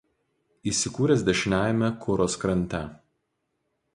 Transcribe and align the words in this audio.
Įsikūręs 0.71 1.25
dešiniajame 1.27 1.91
Kuros 2.05 2.39
krante. 2.45 2.79